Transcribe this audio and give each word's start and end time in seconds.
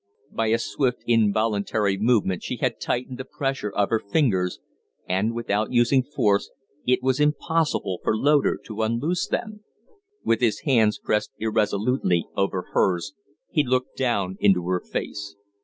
By 0.31 0.47
a 0.47 0.57
swift, 0.57 1.03
involuntary 1.05 1.95
movement 1.99 2.41
she 2.41 2.55
had 2.57 2.79
tightened 2.79 3.19
the 3.19 3.23
pressure 3.23 3.69
of 3.69 3.91
her 3.91 3.99
fingers; 3.99 4.59
and, 5.07 5.35
without 5.35 5.71
using 5.71 6.01
force, 6.01 6.49
it 6.87 7.03
was 7.03 7.19
impossible 7.19 7.99
for 8.03 8.17
Loder 8.17 8.57
to 8.65 8.81
unloose 8.81 9.27
them. 9.27 9.63
With 10.25 10.39
his 10.41 10.61
hands 10.61 10.97
pressed 10.97 11.29
irresolutely 11.37 12.25
over 12.35 12.69
hers, 12.73 13.13
he 13.51 13.63
looked 13.63 13.95
down 13.95 14.37
into 14.39 14.67
her 14.69 14.79
face. 14.79 15.35